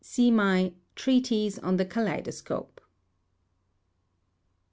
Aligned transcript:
See 0.03 0.31
my 0.31 0.73
Treatise 0.95 1.59
on 1.59 1.77
the 1.77 1.85
Kaleidoscope. 1.85 2.81